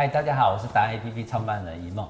[0.00, 2.08] 嗨，大家好，我是达人 APP 创办人一梦。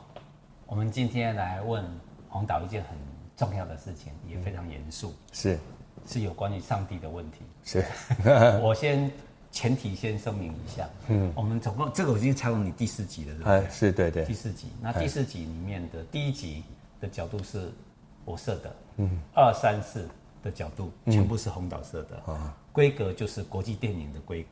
[0.65, 1.85] 我们今天来问
[2.29, 2.97] 黄导一件很
[3.37, 5.59] 重要的事情，也非常严肃，是
[6.07, 7.39] 是有关于上帝的问题。
[7.65, 7.85] 是，
[8.63, 9.11] 我先
[9.51, 13.71] 前提先声明一下，嗯，我们总共这个我已经采访你第四集了，对不对？
[13.73, 14.25] 是，对对。
[14.25, 16.63] 第四集，那第四集里面的第一集
[17.01, 17.73] 的角度是
[18.25, 20.09] 我设的，嗯，二三四
[20.45, 24.49] 的角度全部是洪导设的，啊，规格就是国际电影的规格。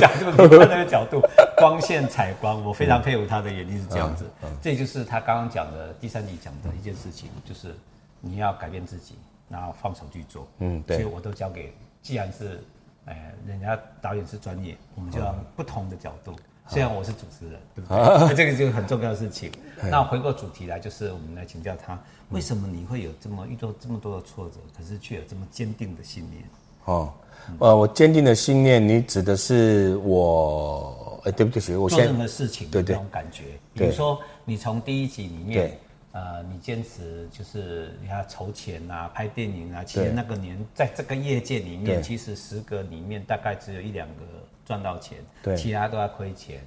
[0.00, 1.22] 角度，你看那个角度，
[1.56, 4.24] 光线采光，我非常佩服他的眼睛是这样子。
[4.42, 7.74] 嗯嗯、这就是他刚刚讲的第三集讲的一件事情，就是
[8.20, 9.14] 你要改变自己，
[9.48, 10.48] 然后放手去做。
[10.58, 10.96] 嗯，对。
[10.96, 12.60] 所以我都交给，既然是，
[13.04, 16.32] 哎，人家导演是专业，我们就要不同的角度。
[16.32, 18.34] 嗯、虽然我是主持人，对不对？
[18.34, 19.52] 这个就是很重要的事情。
[19.80, 21.96] 嗯、那回过主题来，就是我们来请教他，
[22.30, 26.42] 为什么你会有这么遇到这么多的挫折，可是却有这么坚定的信念？
[26.84, 27.12] 哦。
[27.58, 31.20] 呃，我坚定的信念，你指的是我？
[31.24, 33.44] 哎，对不起，我做任何事情的那种感觉。
[33.72, 35.78] 比如说，你从第一集里面，
[36.12, 39.82] 呃，你坚持就是你要筹钱啊，拍电影啊。
[39.84, 44.22] 其实那个年，在这个业界里面，其实十个里面大概只有一两个
[44.66, 46.60] 赚到钱，对，其他都在亏钱，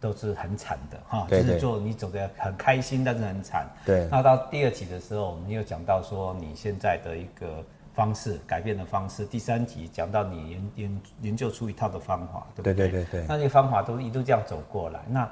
[0.00, 1.26] 都是很惨的哈。
[1.30, 3.68] 就是做你走的很开心，但是很惨。
[3.84, 4.08] 对。
[4.10, 7.64] 那到第二集的时候，我们又讲到说你现在的一个。
[7.94, 12.74] 方式改变的方式，第三集讲到你研研研究出一套的方法，对不对？
[12.74, 13.26] 对对对对。
[13.28, 15.30] 那些方法都一路这样走过来，那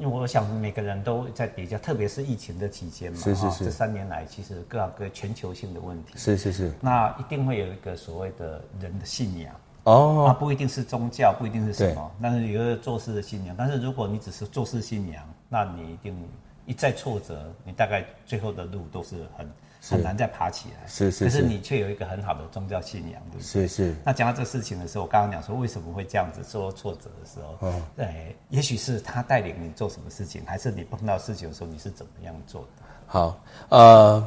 [0.00, 3.64] 我想每个人都在比较，特别是疫情的期间嘛，是是是。
[3.64, 6.72] 这三年来，其实各行各全球性的问题，是是是。
[6.80, 13.54] 那一定会有一个所谓的人的信仰哦，那不一定是宗教，不一定是什么，但是有一个做事的信仰。
[13.58, 16.28] 但是如果你只是做事信仰，那你一定
[16.64, 19.50] 一再挫折，你大概最后的路都是很。
[19.90, 23.42] 很难再爬起来，是是，可是你却有一个很好的宗教信仰，对不对？
[23.42, 23.94] 是是。
[24.04, 32.82] 那讲到这事情的时候，我刚刚讲说为什么会这样子受挫折的时候，嗯，对，也许是他带领你做什么事情，还是你碰到事情的时候你是怎么样做的？
[33.06, 34.26] 好，呃，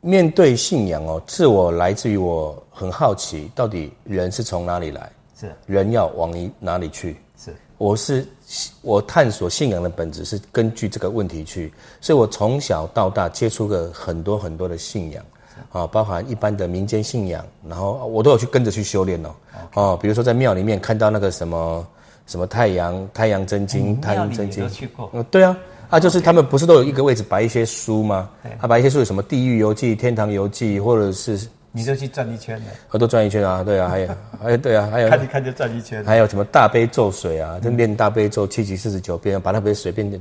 [0.00, 5.10] 面对信仰哦，自我来自于我很好奇，到底人是从哪里来？
[5.38, 7.16] 是，人要往哪里去？
[7.78, 8.26] 是，我是。
[8.80, 15.22] 我探索信仰的本质是根据这个问题去，所以我从小到大接触了很多很多的信仰，
[15.70, 19.34] 啊，包含一般的民间信仰，然后我都有去跟着去修炼哦，
[19.74, 21.86] 哦，比如说在庙里面看到那个什么
[22.26, 24.66] 什么太阳太阳真经，太阳真经，
[25.12, 25.54] 嗯，对啊，
[25.90, 28.30] 啊，就是他们不是都有一个位置摆一些书吗？
[28.58, 31.38] 他摆一些书有什么地狱游记、天堂游记，或者是。
[31.70, 34.08] 你就去转一圈了，我都转一圈啊，对啊，还有，
[34.42, 40.20] 还 有，对啊，还有，看一看就转一圈，还有什么大悲咒水啊，就念大悲咒七七四十九遍，把那杯水变成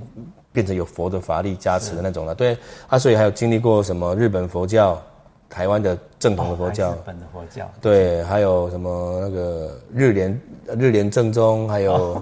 [0.52, 2.58] 变成有佛的法力加持的那种了，对
[2.88, 5.02] 啊，所以还有经历过什么日本佛教、
[5.50, 10.42] 台湾的正统的佛教，日本的佛教，对，还有什么那个日莲
[10.78, 12.22] 日莲正宗，还有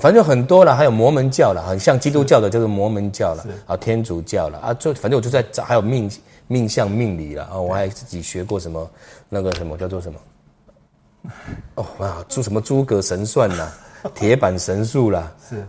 [0.00, 6.10] 反正很多了，还有摩门教了，很像基督教的就是摩门教了，啊，天主教了啊，就反正我就在找，还有命。
[6.48, 7.58] 命相命理了啊！
[7.58, 8.90] 我还自己学过什么，
[9.28, 10.20] 那个什么叫做什么？
[11.76, 13.72] 哦啊，诸什么诸葛神算啦，
[14.14, 15.66] 铁板神术啦， 是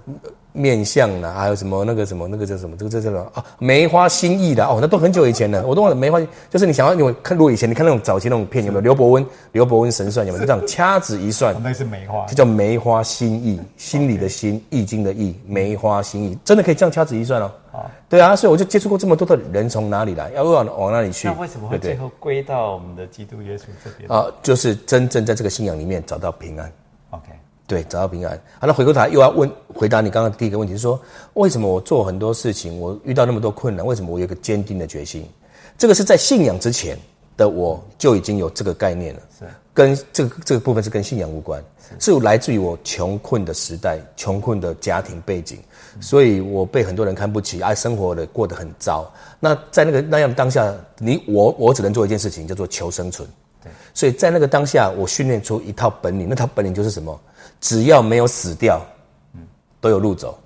[0.57, 2.75] 面相啦，还有什么那个什么那个叫什么？
[2.75, 3.45] 这个这叫什么啊？
[3.59, 6.19] 梅花心意的哦，那都很久以前了，我都忘了梅花。
[6.49, 9.25] 就是你想要你看，如果以前你看那种早期那种片，有没有刘伯温？
[9.51, 10.45] 刘伯温神算有没有？
[10.45, 17.51] 就这样掐指一算，那是梅花，这叫梅花心意，心里的心，易经的易，梅花心意，真的可以这样掐指一算哦。
[18.09, 21.27] 对啊，所以我就接触过这么多的人从哪里来，要往往哪里去？
[21.27, 24.09] 那为什么会最后归到我们的基督耶稣这边？
[24.09, 26.71] 啊，就是真正在这个信仰里面找到平安。
[27.11, 27.25] OK，
[27.67, 28.35] 对，找到平安。
[28.59, 30.99] 好，那回过头来又要问回答你刚刚第一个问题，是说
[31.33, 35.29] 为什么我做很多事情，我遇到那么多困难，为什么我有一个坚定的决心？
[35.77, 36.97] 这个是在信仰之前
[37.35, 41.61] 的我就已经有这个概念了，是跟这个这个部分是跟信仰无关，
[41.99, 45.59] 是，是来自于我穷困的时代，穷困的家庭背景。
[45.99, 49.11] 所以我被很多人看不起，爱生活的过得很糟。
[49.39, 53.27] 那在那个那样当下，你我我只能做一件事情，叫做求生存。
[53.67, 56.27] 对，所以在那个当下，我训练出一套本领。
[56.29, 57.19] 那套本领就是什么？
[57.59, 58.79] 只要没有死掉，
[59.33, 59.41] 嗯，
[59.81, 60.37] 都有路走。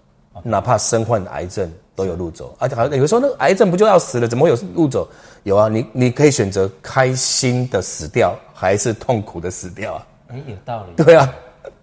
[0.43, 2.55] 哪怕身患癌症，都有路走。
[2.57, 5.07] 而且好像有时候那个癌症不就要死了，怎么会有路走？
[5.43, 10.07] 有啊，你你可以选择开心的死掉，还是痛苦的死掉啊？
[10.29, 11.03] 哎，有道理。
[11.03, 11.31] 对啊。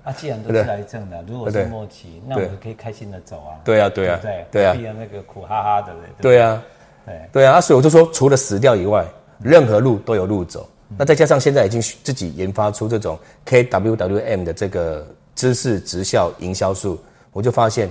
[0.02, 3.60] 啊，既然都是癌症的，如果是末期，那我们可以开心的走啊。
[3.62, 5.92] 对啊，对啊，对对啊，不要那个苦哈哈的。
[6.20, 6.62] 对啊，
[7.04, 9.04] 对对啊，所以我就说，除了死掉以外，
[9.40, 10.66] 任何路都有路走。
[10.96, 16.98] 那再加上现在已经自己研发出这种 KWWM 的这个知识直销营销术，
[17.32, 17.90] 我就发现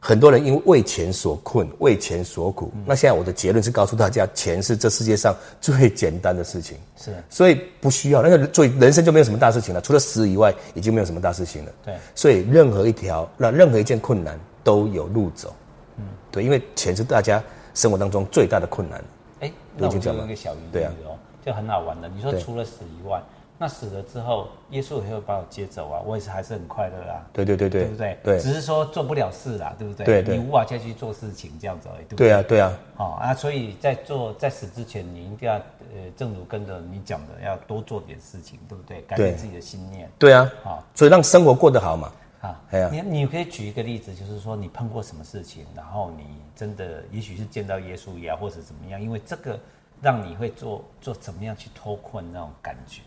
[0.00, 2.70] 很多人因为为钱所困，为钱所苦。
[2.74, 6.76] 嗯、那现在我的结论是告诉大家，钱是这世界上最简单的事情。
[6.96, 11.72] 是，所以不需要那个，所以人生就没有什么大事情了，除了死以外，已经没有什么大事情了。
[11.84, 15.52] 对，所以任何一条，那任何一件困难都有路走。
[15.96, 17.42] 嗯，对，因为钱是大家
[17.74, 19.02] 生活当中最大的困难。
[19.40, 21.17] 哎，那我就问一个小疑问哦，
[21.48, 22.08] 就很好玩的。
[22.08, 23.20] 你说除了死以外。
[23.60, 27.26] 那死了之后，耶稣也会把我接走啊，我也是还是很快乐啊。
[27.32, 28.18] 对对对对，对不对？
[28.22, 30.06] 对，只是说做不了事啦，对不对？
[30.06, 32.28] 对对，你无法再去做事情这样子而已，对不对？
[32.28, 32.78] 对啊对啊。
[32.98, 39.00] 哦啊，所以在做在死之前，你一定要呃，正如跟着你讲的，要多做点事情，对不对？
[39.08, 40.08] 改变自己的心念。
[40.20, 40.48] 对啊。
[40.62, 42.12] 啊，所以让生活过得好嘛。
[42.40, 42.60] 啊，
[42.92, 46.22] 你你可以举一个例子，就是说你碰过什么事情，然后你
[46.54, 49.58] 真的也许是见到耶稣呀，或者怎么样，因为这个
[50.00, 53.00] 让你会做做怎么样去脱困那种感觉。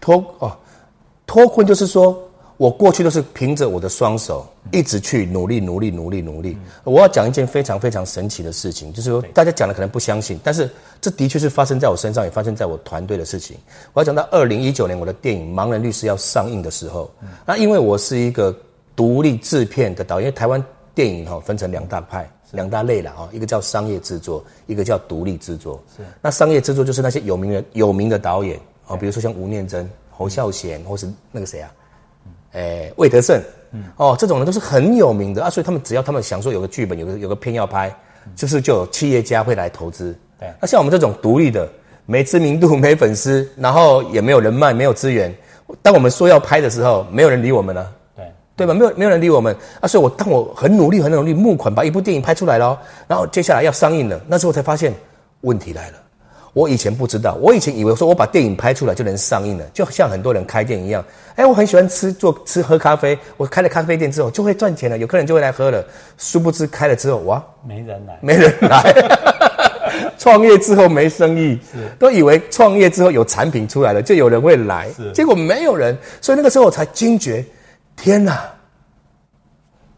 [0.00, 0.56] 脱哦，
[1.26, 2.16] 脱困就是说，
[2.56, 6.56] 我过去都是凭着我的双手，一直去努力，努力，努力，努力。
[6.84, 10.70] 我要讲一件非常非常神奇的事情，就是说大家讲的可能不相信，但是
[11.00, 13.56] 这的确是发生在我身上，也发生在我团队的事情。
[13.92, 17.10] 我要讲到二零一九年我的电影《盲人律师》要上映的时候，
[17.44, 18.56] 那因为我是一个
[18.94, 20.62] 独立制片的导演，因为台湾
[20.96, 25.78] 电影哈分成两大派、两大类了啊，一个叫商业制作，一个叫独立制作。
[25.94, 28.58] 是，那商业制作就是那些有名的有名的导演。
[28.86, 31.70] 哦，比如说像吴念真、侯孝贤，或是那个谁啊，
[32.52, 33.42] 诶，魏德圣，
[33.96, 37.94] 哦，这种人都是很有名的啊，所以他们只要他们想说有个剧本，有个有个片要拍，
[38.34, 40.16] 就是就有企业家会来投资。
[40.40, 41.68] 对，那像我们这种独立的，
[42.06, 45.34] 没知名度、 没粉丝，然后也没有人脉、没有资源，
[45.82, 47.92] 当我们说要拍的时候，没有人理我们了。
[48.05, 48.05] 对，
[48.56, 48.72] 对吧？
[48.72, 54.92] 没有没有人理我们啊，所以我当我很努力、很努力募款，把一部电影拍出来了，然后接下来要上映了，那时候才发现
[55.42, 55.98] 问题来了。
[56.54, 61.04] 我以前不知道，我以前以为说我把电影拍出来就能上映了，就像很多人开店一样。
[61.34, 65.84] 哎，我很喜欢吃做吃喝咖啡，我开了咖啡店之后就会赚钱了，有客人就会来喝了。
[66.16, 68.94] 殊不知开了之后，哇，没人来，没人来。
[70.18, 75.96] 创业之后没生意，是都以为创业之后有产品出来了就有人会来，是结果没有人。
[76.22, 77.44] 所以那个时候我才惊觉，
[77.96, 78.48] 天哪，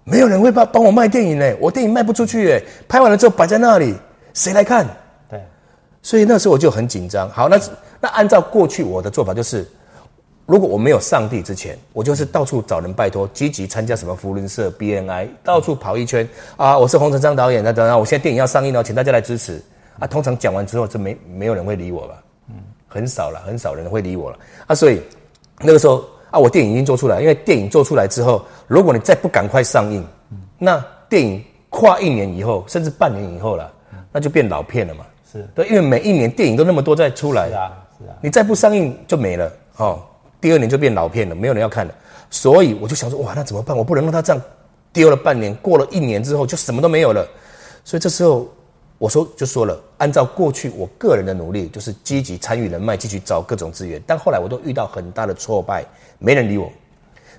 [0.05, 3.95] 没有人会帮帮我卖电影呢，我电影卖不出去哎，拍完了之后摆在那里，
[4.33, 4.87] 谁来看？
[5.29, 5.43] 对
[6.01, 7.29] 所以那时候我就很紧张。
[7.29, 7.61] 好，那
[8.01, 9.69] 那按照过去我的做法就是，
[10.47, 16.79] 如果我没有上帝之前，我就是到处找人拜托，积极参加什么福伦社、BNI，到处跑一圈啊。
[16.79, 19.61] 我是洪成章导演，那等等，我现在电影要上映了，请大家来支持
[19.99, 20.07] 啊。
[20.07, 22.55] 通常讲完之后，就没没有人会理我了，嗯，
[22.87, 24.75] 很少了，很少人会理我了啊。
[24.75, 25.03] 所以
[25.61, 30.05] 那个时候啊，我电影已经做出来，因为电影做出来之后，如果你再不赶快上映，
[30.59, 33.71] 那电影跨一年以后，甚至半年以后了，
[34.13, 35.05] 那就变老片了嘛。
[35.31, 40.03] 是对，因为每一年电影都那么多在出来，是啊，是啊，你再不上映就没了哦。
[40.41, 41.95] 第二年就变老片了，没有人要看了。
[42.31, 43.77] 所以我就想说，哇，那怎么办？
[43.77, 44.43] 我不能让他这样
[44.93, 47.27] 丢了半年，过了一年之后就什么都没有了。
[47.85, 48.49] 所以这时候
[48.99, 54.03] 我说就说了，按照过去我个人的努力，就是积极参与人脉，继续找各种资源。
[54.07, 55.85] 但后来我都遇到很大的挫败，
[56.19, 56.71] 没人理我。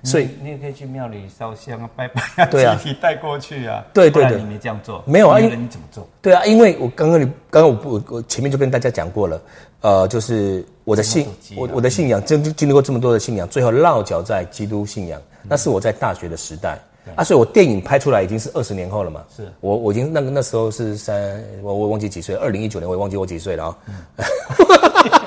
[0.02, 3.84] 所以你，也可以去庙里烧香啊，拜拜啊，对啊，集体带过去啊。
[3.92, 5.38] 对对对，你没这样做，没有啊？
[5.38, 6.08] 因为你怎么做？
[6.22, 9.42] 对啊，因为我刚刚你刚刚我不我前面就跟大家讲过了，
[9.82, 16.78] 呃，就是我的信我我的信仰经经历过这么多的信仰，最后落脚在基督信仰，那是我在大学的时代
[17.14, 19.22] 啊，所以我电影拍出来已经是二十年后了嘛。
[19.36, 23.76] 是我我已经那个那时候是三我我忘记几岁，二零一九年我也忘记我几岁了啊。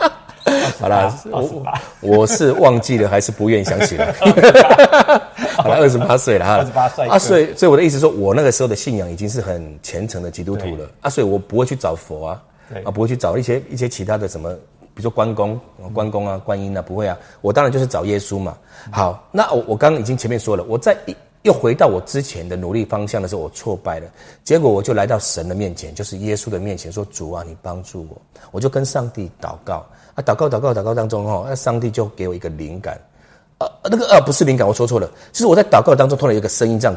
[0.79, 1.63] 好了，我
[2.01, 4.11] 我是忘记了还是不愿意想起来？
[5.55, 10.89] 好了，二十八岁了哈，二十八岁啊，所以所以我的意思说，我那个时候的信仰已经是很虔诚的基督徒了。
[11.01, 12.42] 啊，所以我不会去找佛啊，
[12.83, 14.51] 啊，不会去找一些一些其他的什么，
[14.94, 15.59] 比如说关公、
[15.94, 18.57] 关公啊、观音啊，不会啊，我当然就是找耶稣嘛。
[18.92, 20.97] 好，那我我刚刚已经前面说了，我在
[21.44, 24.07] 又回到我之前的努力方向的时候，我挫败了，
[24.44, 28.21] 结果我就来到神的面前，就是耶稣的面前，说主啊，你帮助我，
[28.52, 29.85] 我就跟上帝祷告。
[30.16, 33.02] 啊，祷告祷告祷告当中哦，那上帝就给我一个灵感，
[33.57, 36.95] 呃，那个呃不是灵感，我说错了，就是我在祷告当中突然有一个声音这样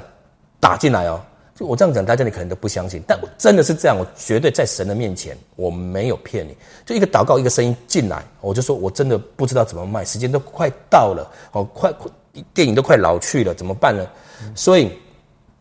[0.61, 1.19] 打进来哦，
[1.55, 12.07] 就我这样讲，大家你可能都不相信，但我真的是这样，我绝对在神的面前，我没有骗你，就一个祷告一个声音进来，我就说我真的不知道怎么卖，时间都快到了，哦，快快
[12.55, 14.07] 电影都快老去了，怎么办呢？
[14.55, 14.91] 所以。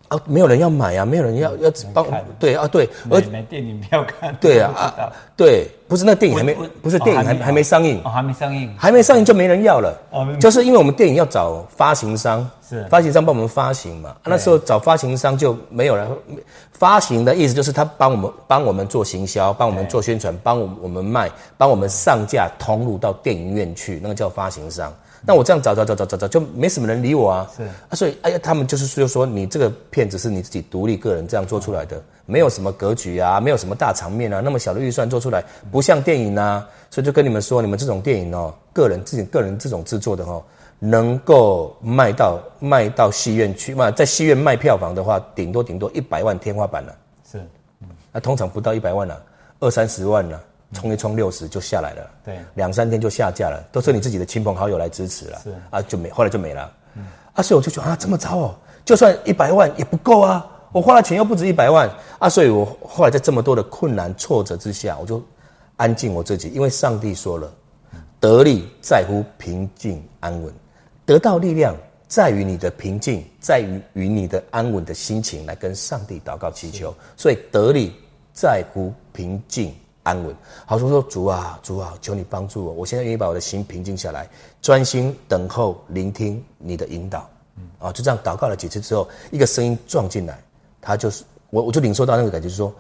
[0.08, 2.06] 啊，没有人要买啊，没有人要要帮，
[2.38, 9.98] 对啊，对，而买电影票看，对啊啊，对，不是那电影还没，不是电影还还没上映，还没上映，还没上映就没人要了，
[10.40, 12.86] 就是因为我们电影要找发行商，是。
[12.88, 16.08] 发行商帮我们发行嘛，那时候找发行商就没有人，
[16.72, 24.94] 发行的意思就是他帮我们帮我们做行销，帮我们做宣传，帮我我们卖，帮我们上架通路到电影院去，那个叫发行商。
[25.26, 27.52] 那我这样找找找找找找，就没什么人理我啊。
[27.56, 36.68] 是啊，所以哎呀，他们就是就说你这个片子是你自己独立个人这样做出来的，没有什么格局啊，没有什么大场面啊，那么小的预算做出来不像电影啊。
[36.92, 40.42] 所以就跟你们说，你们这种电影哦，个人自己个人这种制作的哦，
[40.80, 46.96] 能够卖到卖到戏院去，卖在戏院卖票房的话，顶多顶多一百万天花板了。
[47.30, 47.40] 是，
[47.82, 49.22] 嗯，那通常不到一百万了，
[49.60, 50.42] 二三十万了。
[50.74, 55.54] 冲一冲六十就下来了，对，两三天就下架了，都是你自己的亲朋好友来支持了，是。
[55.70, 65.24] 啊，就没，后来就没了，嗯，啊，所以我就觉得啊，这么糟哦，就算一百万也不够啊，我花的钱又不止一百万啊，所以我后来在这么多的困难挫折之下，我就
[65.78, 67.54] 安静我自己，因为上帝说了，
[68.20, 70.54] 得力在乎平静安稳，
[71.06, 71.76] 得到力量
[72.08, 77.94] 在于你的平静，在于与你的安稳的心情来跟上帝祷告祈求，所以得力
[78.34, 79.74] 在乎平静。
[80.06, 80.36] 安稳，
[80.68, 82.72] 好说说主啊，主啊，求你帮助我。
[82.72, 84.30] 我现在愿意把我的心平静下来，
[84.62, 87.28] 专心等候聆听你的引导。
[87.58, 90.40] 嗯，啊，就这样祷告了几次之后，一个声音撞进来，
[90.80, 92.72] 他就是我，我就领受到那个感觉，就是说，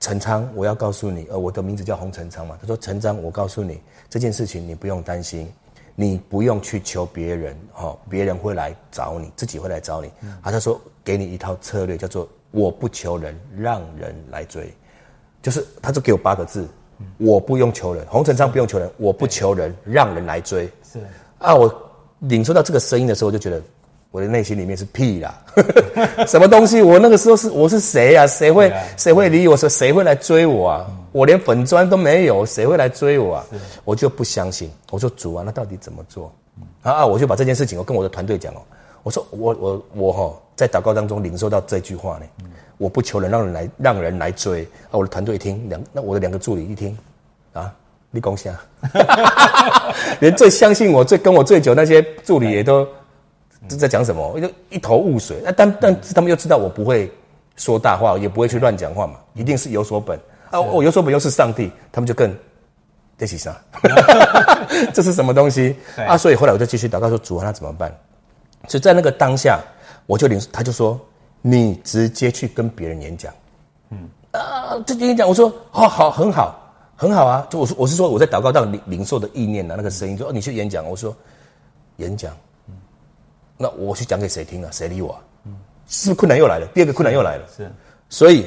[0.00, 2.58] 陈昌，我要告诉你，呃，我的名字叫洪陈昌嘛。
[2.60, 3.80] 他说，陈昌，我告诉你
[4.10, 5.48] 这件事情，你不用担心，
[5.94, 10.10] 你不用去求别人，哈、哦，别人会来找你，自己会来找你。
[10.22, 14.74] 嗯、啊，他说，给你一套策略，叫做我不求人，让人来追。
[15.42, 16.66] 就是，他就给我八个字，
[17.18, 20.70] 我不用求人，洪陈昌不用求人，我不求人，让人来追。
[20.90, 21.00] 是
[21.38, 21.74] 啊，我
[22.20, 23.60] 领受到这个声音的时候，我就觉得
[24.12, 25.44] 我的内心里面是屁啦，
[26.28, 26.80] 什么东西？
[26.80, 28.24] 我那个时候是我是谁啊？
[28.26, 29.56] 谁会谁会理我？
[29.56, 30.86] 说谁会来追我啊？
[31.10, 33.44] 我连粉砖都没有，谁会来追我啊？
[33.84, 34.70] 我就不相信。
[34.90, 36.32] 我说主啊，那到底怎么做？
[36.82, 38.62] 啊，我就把这件事情我跟我的团队讲哦，
[39.02, 42.26] 我说我我我哈，在祷告当中领受到这句话呢。
[42.82, 44.64] 我不求人，让人来，让人来追。
[44.90, 46.98] 啊，我的团队一听，两那我的两个助理一听，
[47.52, 47.72] 啊，
[48.10, 48.58] 立功下，
[50.18, 52.84] 连最相信我、最跟我最久那些助理也都
[53.68, 55.36] 都在讲什么，我就一头雾水。
[55.44, 57.08] 那但但是他们又知道我不会
[57.54, 60.18] 说大话，也不会去乱讲话嘛，一定是有所本
[60.50, 60.60] 啊。
[60.60, 62.36] 我有所本又是上帝，他们就更
[63.16, 63.56] 在起啥？
[64.92, 65.76] 这是什么东西
[66.08, 66.18] 啊？
[66.18, 67.96] 所以后来我就继续祷告说：主啊，那怎么办？
[68.66, 69.60] 所以在那个当下，
[70.06, 71.00] 我就领，他就说。
[71.42, 73.34] 你直接去跟别人演讲，
[73.90, 76.58] 嗯啊，这演讲，我说好好很好
[76.96, 81.14] 很好啊，就我说我是说我在祷告到领领受的意念啊，那个声音说哦，你去演讲，我说
[81.96, 82.32] 演讲，
[82.68, 82.74] 嗯，
[83.58, 84.70] 那我去讲给谁听啊？
[84.72, 85.20] 谁理我啊？
[85.44, 85.56] 嗯，
[85.86, 86.66] 是不是困难又来了？
[86.72, 87.70] 第二个困难又来了，是，
[88.08, 88.46] 所以。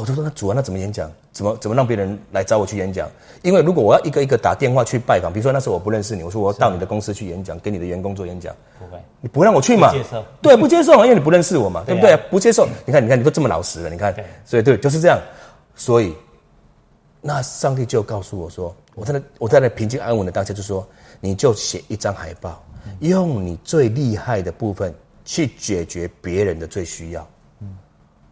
[0.00, 1.10] 我就说那主啊，那怎么演讲？
[1.38, 3.08] 怎么怎么让别人来找我去演讲？
[3.42, 9.92] 因为如果我要一个一个打电话去拜访，比如说那时候我不认识你，我说我要到你的公司去演讲，给你的员工做演讲，不会，你不让我去嘛？
[9.92, 12.16] 不接受，对， 不接受，因为你不认识我嘛，对不对？
[12.28, 14.12] 不接受，你看，你看，你都这么老实了，你看，
[14.44, 15.16] 所以对，就是这样。
[15.76, 16.12] 所以，
[17.20, 20.84] 那上帝就告诉我说，我在那，我在那平静安稳的当下，就说，
[21.20, 22.60] 你就写一张海报，
[22.98, 24.92] 用你最厉害的部分
[25.24, 27.22] 去解决别人的最需要。
[27.60, 27.78] 嗯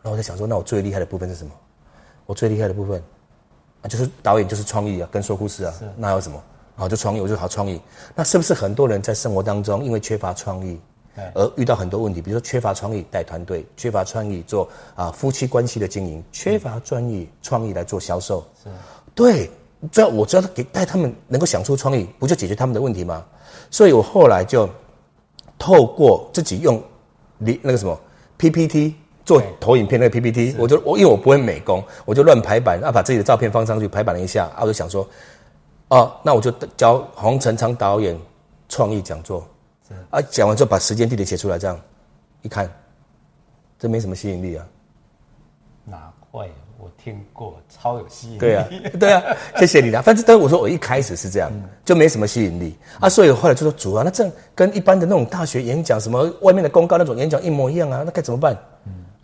[0.03, 1.51] 然后我在想说，那我最厉害的部分是什么？
[2.27, 3.03] 我最厉害的部分
[3.83, 6.43] 啊，就是导演，就是创意啊，跟说故事啊，那还有什么？
[6.75, 7.81] 好，就创意，我就好创意。
[8.15, 10.79] 那是不是很多人在生活当中，因为缺乏创意，
[11.33, 12.21] 而遇到很多问题？
[12.21, 18.45] 比如说缺乏创意带团队，缺乏创意做啊夫妻关系的经营，缺乏专业创意来做销售。
[18.63, 18.69] 是，
[19.15, 19.51] 对，
[19.91, 23.25] 只要我只要给带他们能够想出创意，不就解决他们的问题吗？
[23.71, 24.69] 所以我后来就
[25.59, 26.83] 透过自己用
[27.39, 27.99] 那那个什么
[28.37, 28.97] PPT。
[29.27, 35.07] 做投影片那个 PPT，我就我因为我不会美工，我就乱排版，啊，把自己的照片放上去，排版了一下，啊，我就想说，
[35.89, 38.17] 哦，那我就教洪陈昌导演
[38.69, 39.47] 创意讲座，
[40.11, 41.79] 啊，讲完之后把时间地点写出来，这样
[42.43, 42.73] 一看，
[43.79, 44.65] 这没什么吸引力啊。
[45.85, 46.49] 哪会？
[46.79, 48.39] 我听过，超有吸引力。
[48.39, 48.69] 对啊，
[49.01, 49.23] 对啊，
[49.57, 50.01] 谢谢你啦。
[50.03, 51.51] 反正但是我说我一开始是这样，
[51.85, 58.57] 就没什么吸引力啊，所以后来就说主啊，那这样跟一般的那种大学演讲，什么外面的公告那种演讲一模一样啊，那该怎么办？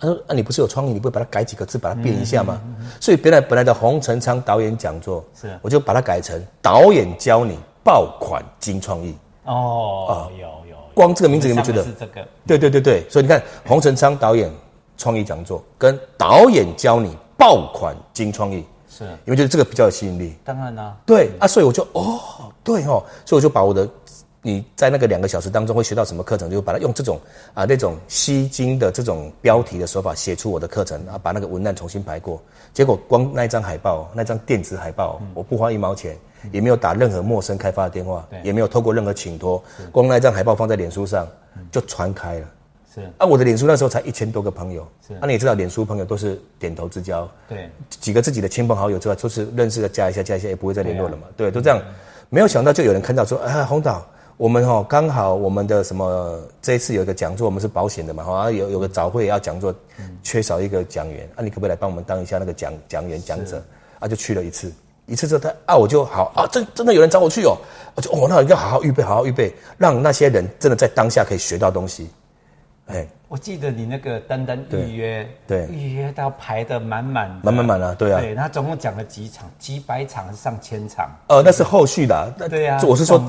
[0.03, 0.09] 嗯。
[0.09, 2.61] 他说：“啊，你不是有创意，你不会把它改几个字，把它变一下吗？
[2.65, 9.17] 嗯嗯嗯、所以本来本来的洪成昌导演讲座，是我就把它改成导演教你爆款金创意。
[9.45, 11.85] 哦，啊、有有，光这个名字有没有觉得？
[11.85, 12.27] 是这个。
[12.47, 14.51] 对对对对，所以你看洪成昌导演
[14.97, 20.37] 创意讲座跟导演教你爆款金创意，是因为觉得这个比较有吸引力。
[20.45, 22.21] 当然啦，对啊，所以我就哦，
[22.65, 23.89] 对哦，所以我就把我的。”
[24.45, 26.51] 你在那个两个小时当中会学到什么课程？
[26.51, 27.19] 就把它用这种
[27.55, 32.43] 啊那种吸睛的这种标题的手法写出我的课程啊，把那个文案重新排过。
[32.75, 36.17] 结果光那一张海报，那张电子海报，我不花一毛钱，
[36.51, 41.25] 也没有打任何陌生开发的电话，也没有透过任何请托，光那一张海报放在脸书上
[41.71, 42.47] 就传开了。
[42.93, 44.85] 是啊，我的脸书那时候才一千多个朋友。
[45.07, 47.31] 是啊，你也知道，脸书朋友都是点头之交。
[47.49, 51.29] 对，几个自己的亲朋好友之外，都是认识的加一下加一下，也不会再联络了嘛。
[51.37, 51.81] 对，都这样。
[52.29, 54.05] 没有想到就有人看到说啊，洪导。
[54.43, 59.73] 我们哈刚好我们的什么这一次有一个讲座，我们是保险的嘛，哈，有有个早会要讲座，
[60.25, 63.63] 缺少一个讲员，啊，你可不可以来帮我们当一下那个讲讲员讲者？
[64.01, 64.73] 啊，就去了一次，
[65.07, 67.57] 一次之后他啊，我就好啊，真真的有人找我去哦，
[67.95, 72.11] 我就哦，那我要好好预备，好好预备，让那些人真的在当下可以学到东西。
[72.87, 81.09] 哎，我记得你那个单单预约，对，预约到排的满满，满满满啊，对啊，对，他总共讲了几场，几百场，上千场。
[81.29, 83.23] 呃，那是后续的，对啊，我是说。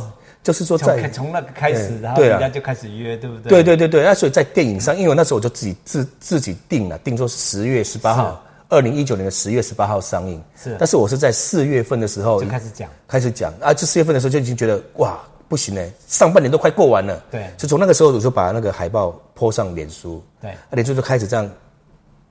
[0.44, 3.50] 就是说在，在从那个开始，然后人家就开始约，对不对？
[3.50, 10.44] 对对对对，那所以在电影上，因为那时候我就自己自自己定了，定说十月十八号，二零一九年的十月十八号上映。
[10.62, 17.24] 是，但是我是在四月份的时候就开始讲，开始讲啊，就四月份的时候就已经觉得哇不行嘞，上半年都快过完了。
[17.32, 21.50] 对，就从那个时候我就把那个海报 po 上脸书，对，脸书就开始这样，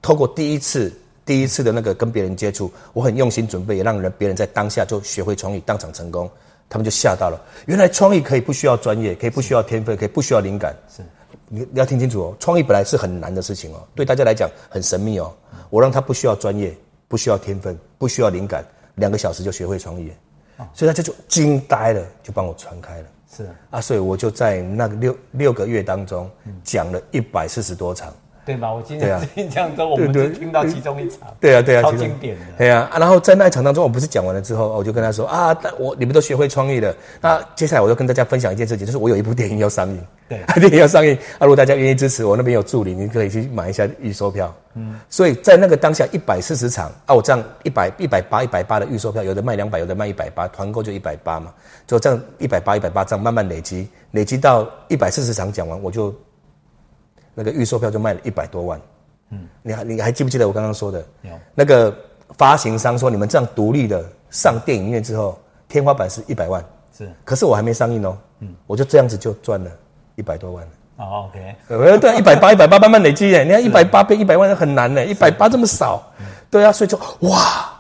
[0.02, 0.92] 透过第一次
[1.24, 6.30] 第一次的那个跟别人接触，我很用心准备，也让人别人在当下就学会创意，当场成功。
[6.68, 10.74] 他们就吓到了，原来创意可以不需要专业，可以不需要天分，可以不需要灵感。
[10.88, 11.02] 是，
[11.48, 15.32] 你你要听清楚哦，创意本来是很难的事情哦，对大家来讲很神秘哦。
[15.68, 16.74] 我让他不需要专业，
[17.08, 18.64] 不需要天分，不需要灵感，
[18.94, 20.10] 两个小时就学会创意，
[20.72, 23.06] 所以他就就惊呆了，就帮我传开了。
[23.34, 26.30] 是啊，所以我就在那个六六个月当中
[26.62, 28.14] 讲了一百四十多场。
[28.44, 28.72] 对吧？
[28.72, 31.20] 我今天印象中，我们就听到其中一场。
[31.40, 32.44] 对啊，对啊，超经典的。
[32.58, 36.94] 对啊，然后在那一场当中，我不是讲完了之后，我就跟他说啊，我你们都学会创意了。
[37.20, 40.06] 那接下来我就跟大家分享一件事情，就是我有一部电影要上映。
[40.28, 41.42] 对， 电影要上映啊！
[41.42, 44.52] 如果大家愿意支持我，那边有助理，你可以去买一下预售票。
[44.74, 51.52] 嗯，所以在那个当下一百四十场啊，我这样一百一百八一百八的预售票，有的卖两百，有的卖一百八，团购就一百八嘛，
[51.86, 56.12] 就这样一百八一百八这样慢慢累积，累积到一百四十场讲完，我就
[57.34, 58.80] 那个预售票就卖了一百多万。
[59.30, 60.98] 嗯，你还你还记不记得我刚刚说的？
[61.22, 61.94] 有那个
[62.36, 66.62] 发行商说，你们这样独立的上电影院之后，天花板是一百万，
[66.96, 67.10] 是。
[67.24, 69.70] 可是我还没上映哦，嗯，我就这样子就赚了
[70.16, 70.70] 一百多万了。
[70.98, 73.42] 哦，OK，呃，对，一百八一百八慢慢累积耶。
[73.42, 76.02] 你看一百八变一百万很难呢，一百八这么少，
[76.50, 77.72] 对啊，所以就哇，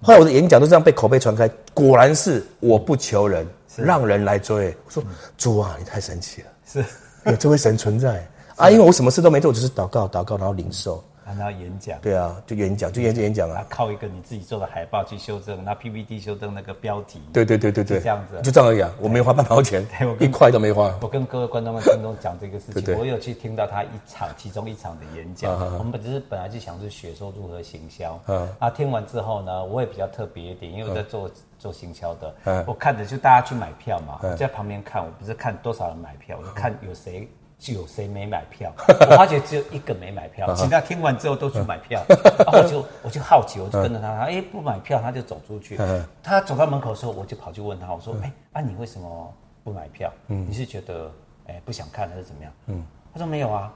[0.00, 3.44] 后来我的演讲都这样被口碑传开，果然是我不求人，
[3.76, 4.74] 让人来追。
[4.86, 5.02] 我说
[5.36, 6.84] 主啊，你太神奇了，是
[7.26, 8.24] 有这位神存在。
[8.60, 11.98] 啊，因为我什么事都没做，只是祷告，祷告，然后领受，然后演讲。
[12.02, 13.64] 对啊，就演讲，就演演讲啊。
[13.70, 17.22] 靠一个你自己做的海报去修正，那 PPT 修正那个标题。
[17.32, 18.90] 对对对对对，这样子，就这样而已啊！
[19.00, 19.86] 我没花半毛钱，
[20.20, 20.94] 一块都没花。
[21.00, 25.50] 我跟各位观众们听众讲这个事情，我有去听到他一场其中一场的演讲。
[25.78, 28.20] 我们本只是本来就想是学说如何行销。
[28.26, 28.46] 嗯。
[28.58, 32.34] 啊，听完之后呢，我也比较特别一点，因为我在做做行销的。
[32.44, 32.62] 嗯。
[32.66, 37.26] 我看着就大家去买票嘛，我在旁边看，我不是看多少人买票，我就看有谁。
[37.60, 38.72] 就有谁没买票？
[39.10, 42.02] 我发觉只有一个没买票，其他听完之后都去买票。
[42.08, 45.78] 然 后我就我就好奇，我就跟着他，他哎不买票，他就走出去。
[46.22, 50.10] 他走到门口的时候，我就跑去问他，我说哎啊你为什么不买票？
[50.26, 51.12] 你是觉得
[51.48, 52.52] 哎不想看还是怎么样？
[52.66, 53.70] 嗯他说没有啊，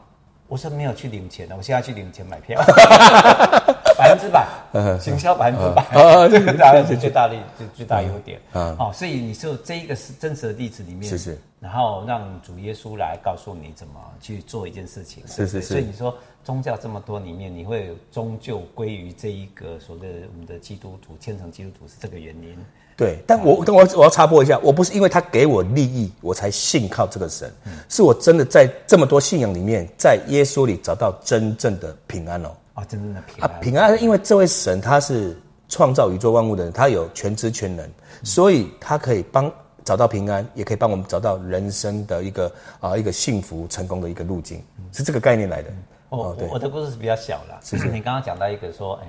[0.49, 2.59] 我说没有去领钱的，我现在去领钱买票，
[3.97, 5.85] 百分之百，行销百分之百，
[6.29, 8.41] 这个当然是最大的最最大优点。
[8.53, 11.39] 好，所以你说这一个是真实的例子里面，是是。
[11.61, 15.69] 然后让主耶稣来告诉你怎么去做一件事情，是是是。
[15.69, 22.59] 所以你说宗教这么多里面，你会终究归于这一个所谓的我们的基督徒虔诚基督徒是这个原因。
[22.97, 32.51] 对，但我我我要插播一下，我不是因为他给我利益我才信靠这个神，嗯、是我真的在这么多信仰里面，在耶稣里找到真正的平安哦。
[32.75, 33.51] 啊，真正的平安。
[33.51, 35.37] 啊，平安，因为这位神他是
[35.69, 39.51] 创造宇宙万物的人，他有全知全能，嗯、所以他可以帮。
[39.85, 45.69] 找到平安，也可以帮我们找到人生的一个啊一个幸福成功的一个路径，是这个概念来的。
[46.17, 47.59] 哦，我的故事是比较小啦。
[47.63, 47.89] 是是。
[47.89, 49.07] 你刚刚讲到一个说，哎，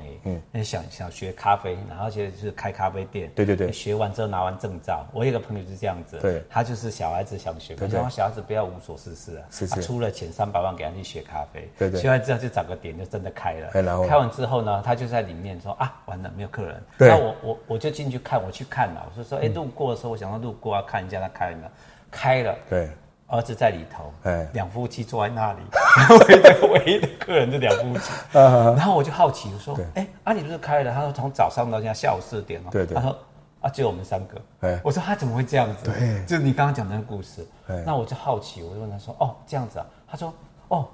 [0.54, 3.32] 嗯，想想学咖啡，然后就是开咖啡店。
[3.36, 3.72] 对对对。
[3.72, 6.18] 学完之后拿完证照，我有个朋友是这样子。
[6.20, 6.44] 对。
[6.50, 9.44] 他就是小孩子想学，可是小孩子不要无所事事啊。
[9.50, 9.76] 是是。
[9.76, 11.70] 他出了钱三百万给他去学咖啡。
[11.78, 12.00] 对对。
[12.00, 13.82] 学完之后就找个点就真的开了。
[13.82, 14.06] 然后。
[14.08, 16.84] 开完之后呢，他就在里面说啊，完了没有客人。
[16.98, 17.08] 对。
[17.10, 21.70] 那我我我就进去看，我去看了，我就说，哎，路过的时候我想要路过啊，看一下他开了没有，
[22.10, 22.56] 开了。
[22.70, 22.90] 对。
[23.28, 24.14] 儿子在里头，
[24.54, 25.60] 两夫妻坐在那里，
[26.28, 28.12] 唯一唯一的客人是两夫妻。
[28.32, 32.96] 然后我就好奇，我说：“哎，啊，你不是开了？”他说：“从早上到现在下午四点哦。”对对。
[32.96, 33.18] 他说
[33.62, 34.40] ：“啊，只有我们三个。”
[34.84, 37.46] 我说：“他怎么会这样子？”对，就是你刚刚讲的那个故事。
[37.84, 40.32] 那我就好奇，我就问他说：“哦，这样子啊？”他说
[40.70, 40.88] ：“哦，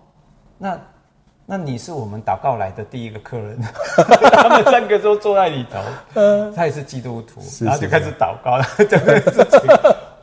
[0.58, 0.80] 那
[1.46, 3.60] 那你是我们祷告来的第一个客人。
[4.32, 9.60] ”他们三个都坐在里头，他也是基督徒，然后就开始祷告了，这个事情。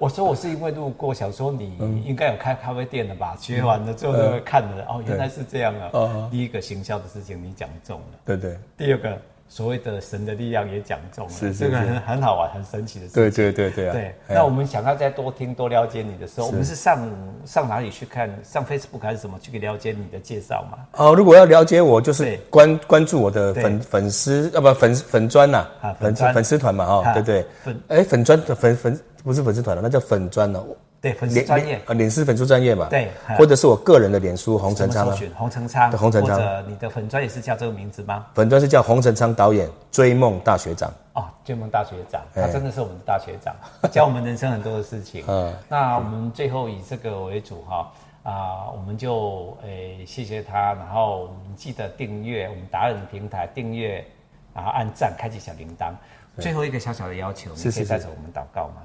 [0.09, 3.37] 我说我是因为路过，想说你应该有开咖啡店的吧？
[3.39, 6.27] 学完了之后就会看了，哦，原来是这样啊。
[6.31, 8.57] 第一个行销的事情你讲中了，对对。
[8.75, 9.19] 第二个
[9.51, 13.23] 所谓的神的力量也讲中了，这个很很好玩、很神奇的事情。
[13.23, 13.93] 对对对对啊！
[13.93, 17.07] 对，那我们想要再多听、多了解你的时候，我们是上
[17.45, 18.31] 上哪里去看？
[18.43, 20.79] 上 Facebook 还是什么去了解你的介绍嘛？
[20.93, 25.67] 哦，如果要了解我，就是关关注我的粉粉丝，要不粉粉砖呐，
[26.01, 27.47] 粉粉丝团嘛，哈，对对。
[27.63, 30.65] 粉哎，粉砖的粉粉不是粉丝团了，那叫粉专了。
[31.01, 38.27] 对，粉丝专业啊，脸书粉丝专业嘛，对，或者是我个人的脸书洪成昌，洪成昌，洪成昌，或者你的粉专也是叫这个名字吗？
[38.35, 43.55] 粉专是叫洪成昌导演追梦大学长哦，追梦大学长，他真的是我们的大学长，
[43.93, 45.23] 教我们人生很多的事情。
[45.29, 47.93] 嗯，那我们最后以这个为主哈
[48.25, 54.05] 啊，我们就诶谢谢他，然后我们记得订阅我们达人平台，订阅
[54.53, 55.93] 然后按赞，开启小铃铛。
[56.41, 58.83] 最后一个小小的要求，你可以带着我们祷告吗？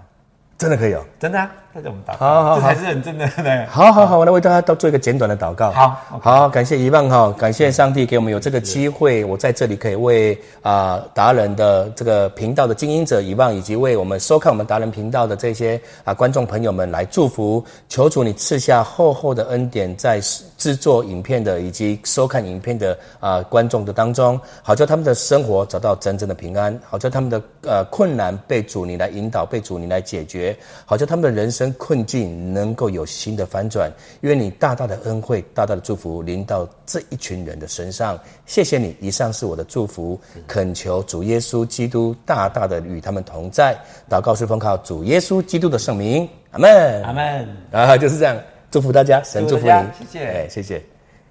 [0.57, 3.65] 真的可以哦，真的啊，那就我们祷告，好，好，好，这才是很真的呢。
[3.67, 5.71] 好好好，我来为大家都做一个简短的祷告。
[5.71, 20.21] 好，好，感谢遗忘哈，感谢上帝给我们有这个机会，我在这里可以为啊达人的这个频道的经营者遗忘，以及为我们收看我们达人频道的这些啊观众朋友们来祝福，求主你赐下厚厚的恩典，在
[20.57, 30.42] 制作影片的以及收看影片的啊观众的当中，好叫他们的生活找到真正的平安，好叫他们的呃困难被主你来引导，被主你来解决。
[30.85, 38.19] 好像他们的人生困境能够有新的反转，愿你大大的恩惠、大大的祝福临到这一群人的身上。
[38.45, 43.77] 谢谢你，以上是我的祝福，恳求主耶稣基督大大的与他们同在。
[44.09, 47.47] 祷告是奉靠主耶稣基督的圣名，阿门，阿门。
[47.71, 48.37] 啊，就是这样，
[48.71, 49.71] 祝福大家，神祝福你，
[50.11, 50.92] 谢谢，哎，谢谢。